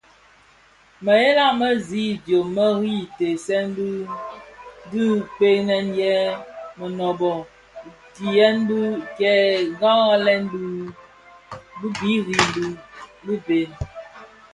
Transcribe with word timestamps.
Meghela 1.03 1.47
mě 1.59 1.69
zi 1.87 2.01
idyom 2.13 2.47
meri 2.55 2.95
teesèn 3.17 3.69
dhikpegmen 4.91 5.87
yè 5.99 6.13
menőbökin 6.77 8.55
kè 9.17 9.33
ghaghalen 9.79 10.43
birimbi 11.79 12.63
bhëñ, 13.45 13.69